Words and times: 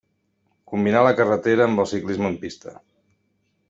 Combinà 0.71 1.03
la 1.09 1.13
carretera 1.21 1.69
amb 1.69 1.85
el 1.85 1.89
ciclisme 1.95 2.31
en 2.35 2.43
pista. 2.47 2.79